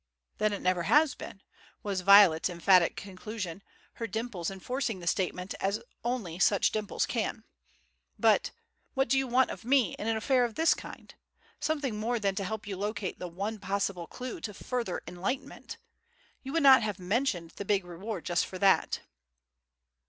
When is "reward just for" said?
17.85-18.57